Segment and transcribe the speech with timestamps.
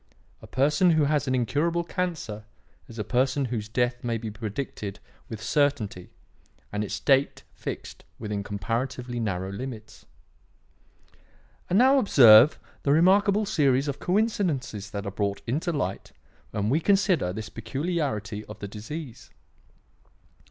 [0.41, 2.45] A person who has an incurable cancer
[2.87, 6.09] is a person whose death may be predicted with certainty
[6.71, 10.07] and its date fixed within comparatively narrow limits.
[11.69, 16.13] "And now observe the remarkable series of coincidences that are brought into light
[16.49, 19.29] when we consider this peculiarity of the disease.